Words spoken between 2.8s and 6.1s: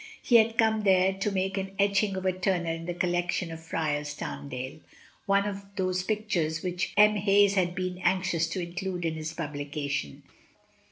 the collection at Friar's Tarndale, one of those